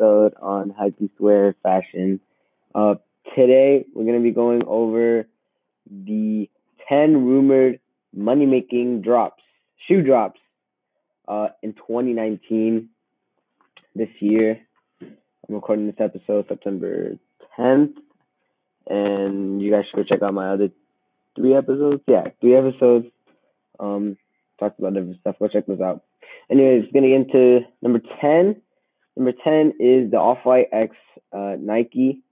episode 0.00 0.34
on 0.40 0.72
Hypebeast 0.72 1.14
Square 1.14 1.56
Fashion. 1.62 2.20
Uh, 2.74 2.94
today, 3.36 3.84
we're 3.94 4.04
going 4.04 4.18
to 4.18 4.22
be 4.22 4.30
going 4.30 4.62
over 4.66 5.26
the 5.90 6.48
10 6.88 7.26
rumored 7.26 7.80
money 8.14 8.46
making 8.46 9.02
drops, 9.02 9.42
shoe 9.86 10.02
drops, 10.02 10.40
uh, 11.28 11.48
in 11.62 11.74
2019 11.74 12.88
this 13.94 14.08
year. 14.20 14.60
I'm 15.02 15.54
recording 15.54 15.86
this 15.86 15.96
episode 15.98 16.46
September 16.48 17.18
10th, 17.58 17.94
and 18.88 19.60
you 19.60 19.70
guys 19.70 19.84
should 19.90 19.96
go 19.96 20.04
check 20.04 20.22
out 20.22 20.32
my 20.32 20.50
other 20.50 20.70
three 21.36 21.54
episodes. 21.54 22.02
Yeah, 22.06 22.24
three 22.40 22.56
episodes. 22.56 23.06
Um, 23.78 24.16
talked 24.58 24.78
about 24.78 24.94
different 24.94 25.20
stuff. 25.20 25.36
Go 25.38 25.48
check 25.48 25.66
those 25.66 25.80
out. 25.80 26.02
Anyways, 26.50 26.86
gonna 26.92 27.08
get 27.08 27.34
into 27.34 27.60
number 27.82 28.00
10. 28.20 28.62
Number 29.20 29.36
10 29.44 29.74
is 29.78 30.10
the 30.10 30.16
Off 30.16 30.38
White 30.44 30.68
X 30.72 30.96
uh, 31.30 31.54
Nike 31.60 32.22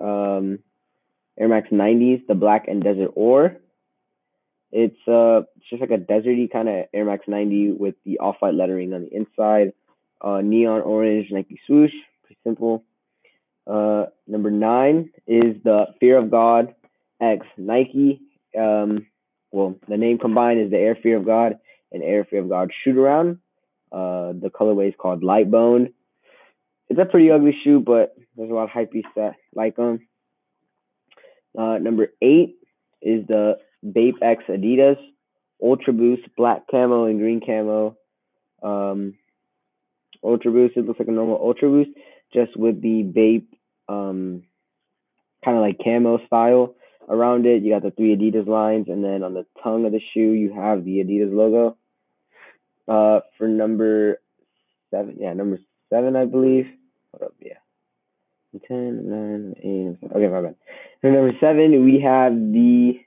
um, 0.00 0.58
Air 1.38 1.48
Max 1.48 1.68
90s, 1.70 2.26
the 2.26 2.34
black 2.34 2.66
and 2.66 2.82
desert 2.82 3.10
ore. 3.14 3.58
It's 4.72 4.96
uh 5.06 5.42
just 5.68 5.82
like 5.82 5.90
a 5.90 5.98
deserty 5.98 6.50
kind 6.50 6.66
of 6.66 6.86
Air 6.94 7.04
Max 7.04 7.28
90 7.28 7.72
with 7.72 7.94
the 8.06 8.20
off 8.20 8.36
white 8.38 8.54
lettering 8.54 8.94
on 8.94 9.02
the 9.02 9.14
inside, 9.14 9.74
uh, 10.22 10.40
neon 10.40 10.80
orange 10.80 11.26
Nike 11.30 11.60
swoosh, 11.66 11.92
pretty 12.22 12.38
simple. 12.42 12.84
Uh, 13.66 14.06
number 14.26 14.50
nine 14.50 15.10
is 15.26 15.62
the 15.62 15.88
Fear 16.00 16.16
of 16.16 16.30
God 16.30 16.74
X 17.20 17.44
Nike. 17.58 18.22
Um, 18.58 19.06
well, 19.52 19.76
the 19.86 19.98
name 19.98 20.16
combined 20.16 20.58
is 20.58 20.70
the 20.70 20.78
Air 20.78 20.96
Fear 21.02 21.18
of 21.18 21.26
God 21.26 21.58
and 21.92 22.02
Air 22.02 22.24
Fear 22.24 22.40
of 22.40 22.48
God 22.48 22.70
shoot 22.82 22.96
around. 22.96 23.40
Uh, 23.92 24.32
the 24.32 24.50
colorway 24.50 24.88
is 24.88 24.94
called 24.98 25.22
Light 25.22 25.50
Bone. 25.50 25.92
It's 26.88 27.00
a 27.00 27.04
pretty 27.04 27.30
ugly 27.30 27.56
shoe, 27.62 27.80
but 27.80 28.14
there's 28.36 28.50
a 28.50 28.54
lot 28.54 28.64
of 28.64 28.70
hype 28.70 28.92
that 29.16 29.34
like 29.54 29.76
them. 29.76 30.06
Uh, 31.56 31.78
number 31.78 32.08
eight 32.22 32.56
is 33.02 33.26
the 33.26 33.58
Bape 33.82 34.16
X 34.22 34.44
Adidas 34.48 34.98
Ultra 35.62 35.92
Boost 35.92 36.22
black 36.36 36.62
camo 36.70 37.04
and 37.04 37.18
green 37.18 37.40
camo. 37.44 37.96
Um, 38.62 39.14
Ultra 40.22 40.50
Boost 40.50 40.76
it 40.76 40.86
looks 40.86 40.98
like 40.98 41.08
a 41.08 41.12
normal 41.12 41.36
Ultra 41.40 41.68
Boost, 41.68 41.90
just 42.32 42.56
with 42.56 42.80
the 42.80 43.02
Bape 43.02 43.48
um, 43.88 44.44
kind 45.44 45.56
of 45.56 45.62
like 45.62 45.78
camo 45.82 46.24
style 46.26 46.74
around 47.08 47.46
it. 47.46 47.62
You 47.62 47.72
got 47.72 47.82
the 47.82 47.90
three 47.90 48.16
Adidas 48.16 48.46
lines, 48.46 48.86
and 48.88 49.02
then 49.02 49.22
on 49.22 49.34
the 49.34 49.46
tongue 49.62 49.84
of 49.84 49.92
the 49.92 50.00
shoe 50.14 50.32
you 50.32 50.52
have 50.54 50.84
the 50.84 50.98
Adidas 50.98 51.32
logo. 51.32 51.76
Uh, 52.86 53.20
for 53.36 53.48
number 53.48 54.20
seven, 54.90 55.16
yeah, 55.20 55.32
number 55.34 55.58
seven, 55.90 56.16
I 56.16 56.24
believe. 56.24 56.66
Yeah. 57.40 57.54
10, 58.66 59.10
9, 59.10 59.98
8, 60.02 60.10
okay, 60.16 60.26
my 60.28 60.40
bad. 60.40 60.54
For 61.00 61.10
number 61.10 61.32
seven, 61.40 61.84
we 61.84 62.00
have 62.00 62.32
the 62.32 63.00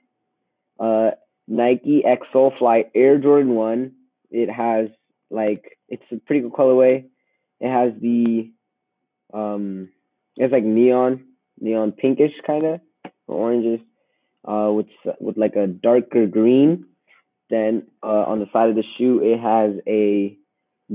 uh, 0.78 1.10
Nike 1.48 2.04
X 2.04 2.26
Flight 2.58 2.90
Air 2.94 3.18
Jordan 3.18 3.54
1. 3.54 3.92
It 4.30 4.50
has, 4.50 4.88
like, 5.30 5.78
it's 5.88 6.02
a 6.12 6.16
pretty 6.16 6.42
cool 6.42 6.50
colorway. 6.50 7.06
It 7.60 7.70
has 7.70 7.92
the, 8.00 8.50
um, 9.34 9.88
it's 10.36 10.52
like 10.52 10.64
neon, 10.64 11.24
neon 11.60 11.92
pinkish 11.92 12.32
kind 12.46 12.64
of, 12.64 12.80
oranges, 13.26 13.80
uh, 14.46 14.70
with, 14.72 14.86
with 15.20 15.36
like 15.36 15.56
a 15.56 15.66
darker 15.66 16.26
green 16.26 16.86
then 17.52 17.86
uh, 18.02 18.06
on 18.06 18.40
the 18.40 18.46
side 18.50 18.70
of 18.70 18.76
the 18.76 18.84
shoe, 18.96 19.20
it 19.22 19.38
has 19.38 19.78
a 19.86 20.36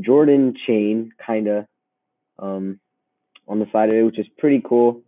Jordan 0.01 0.55
chain 0.65 1.11
kind 1.23 1.47
of 1.47 1.65
um, 2.39 2.79
on 3.47 3.59
the 3.59 3.67
side 3.71 3.89
of 3.89 3.95
it, 3.95 4.03
which 4.03 4.19
is 4.19 4.27
pretty 4.37 4.61
cool. 4.67 5.01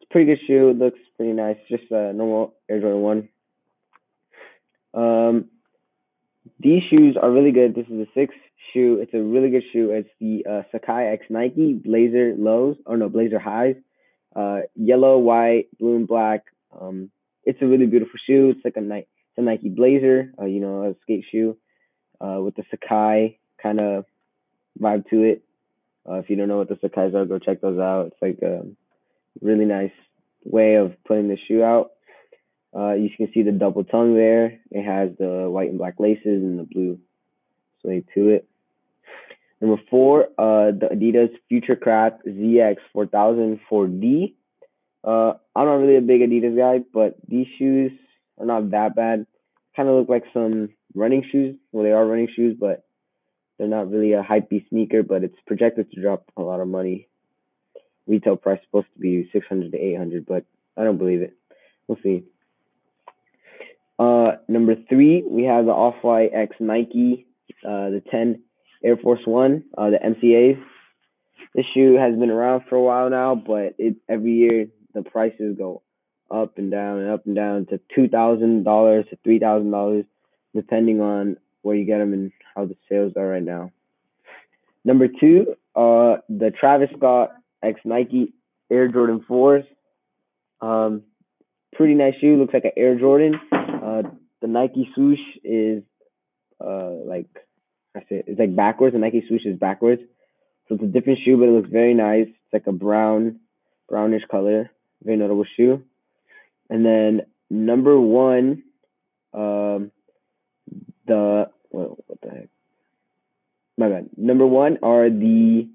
It's 0.00 0.08
a 0.10 0.12
pretty 0.12 0.26
good 0.26 0.40
shoe. 0.46 0.70
It 0.70 0.78
looks 0.78 0.98
pretty 1.16 1.32
nice. 1.32 1.56
Just 1.68 1.90
a 1.90 2.12
normal 2.12 2.54
Air 2.68 2.80
Jordan 2.80 3.02
1. 3.02 3.28
Um, 4.94 5.44
these 6.60 6.82
shoes 6.90 7.16
are 7.20 7.30
really 7.30 7.52
good. 7.52 7.74
This 7.74 7.86
is 7.86 7.98
the 7.98 8.08
sixth 8.14 8.38
shoe. 8.72 8.98
It's 9.00 9.14
a 9.14 9.22
really 9.22 9.50
good 9.50 9.64
shoe. 9.72 9.90
It's 9.90 10.08
the 10.20 10.44
uh, 10.48 10.62
Sacai 10.72 11.12
X 11.12 11.26
Nike 11.30 11.74
Blazer 11.74 12.34
Lows, 12.36 12.76
or 12.86 12.96
no, 12.96 13.08
Blazer 13.08 13.38
Highs. 13.38 13.76
Uh, 14.34 14.60
yellow, 14.74 15.18
white, 15.18 15.66
blue, 15.78 15.96
and 15.96 16.08
black. 16.08 16.44
Um, 16.78 17.10
it's 17.44 17.60
a 17.62 17.66
really 17.66 17.86
beautiful 17.86 18.18
shoe. 18.26 18.50
It's 18.50 18.64
like 18.64 18.76
a 18.76 18.80
night 18.80 19.08
a 19.38 19.42
Nike 19.42 19.68
Blazer, 19.68 20.32
uh, 20.38 20.44
you 20.44 20.60
know, 20.60 20.82
a 20.82 20.94
skate 21.02 21.24
shoe 21.30 21.56
uh, 22.20 22.40
with 22.42 22.56
the 22.56 22.64
Sacai 22.64 23.38
kind 23.62 23.80
of 23.80 24.04
vibe 24.80 25.08
to 25.10 25.22
it. 25.22 25.42
Uh, 26.08 26.14
if 26.14 26.30
you 26.30 26.36
don't 26.36 26.48
know 26.48 26.58
what 26.58 26.68
the 26.68 26.76
Sacai's 26.76 27.14
are, 27.14 27.24
go 27.24 27.38
check 27.38 27.60
those 27.60 27.78
out. 27.78 28.06
It's 28.06 28.22
like 28.22 28.38
a 28.42 28.64
really 29.42 29.64
nice 29.64 29.92
way 30.44 30.76
of 30.76 30.92
putting 31.04 31.28
the 31.28 31.36
shoe 31.46 31.62
out. 31.62 31.92
Uh, 32.76 32.94
you 32.94 33.10
can 33.14 33.30
see 33.32 33.42
the 33.42 33.52
double 33.52 33.84
tongue 33.84 34.14
there. 34.14 34.60
It 34.70 34.84
has 34.84 35.10
the 35.18 35.48
white 35.50 35.70
and 35.70 35.78
black 35.78 35.94
laces 35.98 36.42
and 36.42 36.58
the 36.58 36.64
blue 36.64 36.98
suede 37.82 38.06
to 38.14 38.28
it. 38.28 38.48
Number 39.60 39.80
four, 39.90 40.24
uh, 40.38 40.70
the 40.70 40.88
Adidas 40.92 41.30
Futurecraft 41.50 42.24
ZX 42.26 42.76
4000 42.92 43.60
4D. 43.70 44.34
Uh, 45.02 45.34
I'm 45.56 45.66
not 45.66 45.74
really 45.74 45.96
a 45.96 46.00
big 46.00 46.20
Adidas 46.20 46.56
guy, 46.56 46.84
but 46.92 47.16
these 47.26 47.46
shoes 47.58 47.92
are 48.38 48.46
not 48.46 48.70
that 48.70 48.94
bad. 48.94 49.26
Kind 49.74 49.88
of 49.88 49.96
look 49.96 50.08
like 50.08 50.24
some 50.32 50.70
running 50.94 51.24
shoes. 51.30 51.56
Well, 51.72 51.84
they 51.84 51.92
are 51.92 52.06
running 52.06 52.28
shoes, 52.34 52.56
but 52.58 52.84
they're 53.58 53.68
not 53.68 53.90
really 53.90 54.12
a 54.12 54.22
hypey 54.22 54.68
sneaker. 54.68 55.02
But 55.02 55.24
it's 55.24 55.38
projected 55.46 55.90
to 55.90 56.00
drop 56.00 56.24
a 56.36 56.42
lot 56.42 56.60
of 56.60 56.68
money. 56.68 57.08
Retail 58.06 58.36
price 58.36 58.60
supposed 58.64 58.86
to 58.94 59.00
be 59.00 59.28
600 59.32 59.72
to 59.72 59.78
800, 59.78 60.24
but 60.26 60.44
I 60.76 60.84
don't 60.84 60.98
believe 60.98 61.22
it. 61.22 61.36
We'll 61.86 61.98
see. 62.02 62.24
Uh, 63.98 64.36
number 64.46 64.76
three, 64.88 65.24
we 65.28 65.44
have 65.44 65.66
the 65.66 65.72
Off 65.72 65.96
White 66.02 66.30
X 66.32 66.56
Nike, 66.60 67.26
uh, 67.64 67.90
the 67.90 68.02
10 68.10 68.42
Air 68.84 68.96
Force 68.96 69.20
One, 69.24 69.64
uh, 69.76 69.90
the 69.90 69.98
MCAs. 69.98 70.62
This 71.54 71.66
shoe 71.74 71.96
has 71.96 72.16
been 72.16 72.30
around 72.30 72.64
for 72.68 72.76
a 72.76 72.82
while 72.82 73.10
now, 73.10 73.34
but 73.34 73.74
it 73.78 73.96
every 74.08 74.32
year 74.32 74.66
the 74.94 75.02
prices 75.02 75.56
go 75.58 75.82
up 76.30 76.58
and 76.58 76.70
down 76.70 76.98
and 76.98 77.10
up 77.10 77.26
and 77.26 77.34
down 77.34 77.66
to 77.66 77.80
two 77.94 78.08
thousand 78.08 78.64
dollars 78.64 79.06
to 79.10 79.18
three 79.24 79.38
thousand 79.38 79.70
dollars, 79.70 80.04
depending 80.54 81.00
on 81.00 81.36
where 81.68 81.76
you 81.76 81.84
get 81.84 81.98
them 81.98 82.12
and 82.12 82.32
how 82.54 82.64
the 82.64 82.76
sales 82.88 83.12
are 83.16 83.28
right 83.28 83.42
now. 83.42 83.70
Number 84.84 85.06
two, 85.08 85.54
uh, 85.76 86.16
the 86.28 86.50
Travis 86.58 86.90
Scott 86.96 87.30
X 87.62 87.80
Nike 87.84 88.32
Air 88.70 88.88
Jordan 88.88 89.24
fours. 89.26 89.64
Um, 90.60 91.02
pretty 91.74 91.94
nice 91.94 92.14
shoe. 92.20 92.36
Looks 92.36 92.54
like 92.54 92.64
an 92.64 92.72
Air 92.76 92.98
Jordan. 92.98 93.38
Uh, 93.52 94.02
the 94.40 94.46
Nike 94.48 94.88
swoosh 94.94 95.20
is 95.44 95.82
uh 96.64 96.90
like 97.06 97.28
I 97.96 98.00
say 98.00 98.22
it's 98.26 98.38
like 98.38 98.54
backwards. 98.54 98.94
The 98.94 98.98
Nike 98.98 99.24
swoosh 99.26 99.44
is 99.44 99.58
backwards, 99.58 100.02
so 100.68 100.74
it's 100.74 100.84
a 100.84 100.86
different 100.86 101.20
shoe, 101.24 101.36
but 101.36 101.48
it 101.48 101.52
looks 101.52 101.70
very 101.70 101.94
nice. 101.94 102.26
It's 102.28 102.52
like 102.52 102.66
a 102.66 102.72
brown, 102.72 103.40
brownish 103.88 104.22
color. 104.30 104.70
Very 105.02 105.16
notable 105.16 105.46
shoe. 105.56 105.82
And 106.70 106.84
then 106.84 107.22
number 107.50 107.98
one, 107.98 108.64
um, 109.32 109.90
the 111.06 111.50
what, 111.70 112.08
what 112.08 112.20
the 112.20 112.30
heck? 112.30 112.48
My 113.76 113.88
bad. 113.88 114.10
Number 114.16 114.46
one 114.46 114.78
are 114.82 115.08
the 115.08 115.68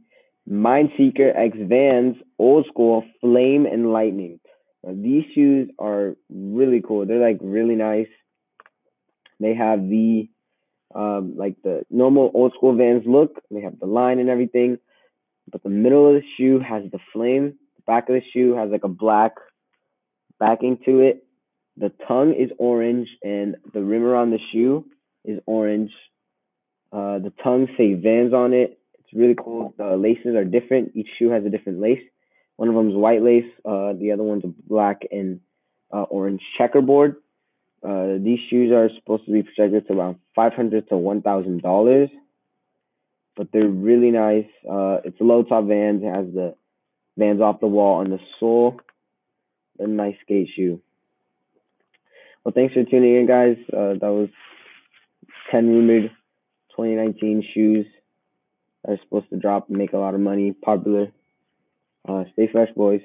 Mindseeker 0.50 1.36
X 1.36 1.58
Vans 1.58 2.18
Old 2.38 2.68
Skool 2.74 3.04
Flame 3.22 3.66
and 3.66 3.94
Lightning. 3.94 4.40
Now, 4.84 4.94
these 4.94 5.24
shoes 5.34 5.70
are 5.80 6.16
really 6.30 6.82
cool. 6.86 7.06
They're 7.06 7.26
like 7.26 7.40
really 7.42 7.76
nice. 7.76 8.10
They 9.40 9.56
have 9.56 9.88
the 9.88 10.30
um, 10.94 11.36
like 11.38 11.56
the 11.64 11.84
normal 11.90 12.30
old 12.34 12.54
school 12.56 12.76
Vans 12.76 13.04
look. 13.06 13.42
They 13.50 13.62
have 13.62 13.80
the 13.80 13.88
line 13.88 14.20
and 14.20 14.30
everything, 14.30 14.78
but 15.52 15.64
the 15.64 15.70
middle 15.70 16.08
of 16.08 16.22
the 16.22 16.28
shoe 16.38 16.60
has 16.60 16.84
the 16.92 17.00
flame. 17.12 17.58
The 17.78 17.84
back 17.88 18.10
of 18.10 18.16
the 18.16 18.22
shoe 18.34 18.56
has 18.56 18.70
like 18.70 18.84
a 18.84 18.90
black 18.90 19.34
backing 20.40 20.78
to 20.86 21.00
it. 21.00 21.26
The 21.78 21.92
tongue 22.08 22.34
is 22.34 22.52
orange 22.60 23.08
and 23.24 23.56
the 23.74 23.82
rim 23.82 24.04
around 24.04 24.32
the 24.32 24.40
shoe 24.52 24.86
is 25.24 25.40
orange. 25.46 25.92
Uh, 26.92 27.20
the 27.20 27.34
tongue 27.44 27.68
say 27.78 27.94
Vans 27.94 28.34
on 28.34 28.54
it. 28.54 28.80
It's 29.00 29.14
really 29.14 29.36
cool. 29.36 29.74
The 29.78 29.98
laces 29.98 30.36
are 30.36 30.46
different. 30.46 30.92
Each 30.96 31.08
shoe 31.18 31.30
has 31.30 31.46
a 31.46 31.50
different 31.50 31.80
lace. 31.80 32.02
One 32.56 32.70
of 32.70 32.76
them 32.76 32.90
is 32.90 32.96
white 32.96 33.24
lace. 33.24 33.50
Uh, 33.66 33.94
the 33.94 34.12
other 34.14 34.24
one's 34.24 34.44
a 34.44 34.54
black 34.68 35.02
and 35.12 35.40
uh, 35.92 36.04
orange 36.04 36.42
checkerboard. 36.58 37.16
Uh, 37.84 38.18
these 38.20 38.40
shoes 38.50 38.72
are 38.72 38.90
supposed 38.96 39.26
to 39.26 39.32
be 39.32 39.44
projected 39.44 39.88
to 39.88 39.94
around 39.94 40.18
five 40.36 40.54
hundred 40.54 40.88
to 40.90 40.96
one 40.96 41.22
thousand 41.22 41.62
dollars, 41.62 42.10
but 43.36 43.48
they're 43.52 43.68
really 43.68 44.12
nice. 44.12 44.48
Uh, 44.70 45.00
it's 45.04 45.20
a 45.20 45.24
low 45.24 45.44
top 45.44 45.66
Vans. 45.66 46.02
It 46.02 46.14
has 46.14 46.34
the 46.34 46.56
Vans 47.18 47.42
off 47.42 47.60
the 47.60 47.68
wall 47.68 48.00
on 48.00 48.10
the 48.10 48.20
sole 48.40 48.80
a 49.80 49.88
nice 49.88 50.16
skate 50.22 50.50
shoe. 50.56 50.82
Well, 52.44 52.54
thanks 52.54 52.74
for 52.74 52.84
tuning 52.84 53.16
in, 53.16 53.28
guys. 53.28 53.58
Uh, 53.72 53.94
that 54.00 54.12
was 54.12 54.30
10 55.54 55.70
rumored 55.70 56.12
2019 56.76 57.44
shoes 57.54 57.86
that 58.84 58.94
are 58.94 59.00
supposed 59.04 59.30
to 59.30 59.38
drop 59.38 59.70
and 59.70 59.78
make 59.78 59.94
a 59.94 59.98
lot 59.98 60.16
of 60.16 60.20
money. 60.20 60.52
Popular 60.54 61.10
Uh, 62.10 62.26
stay 62.34 62.48
fresh, 62.52 62.70
boys. 62.76 63.02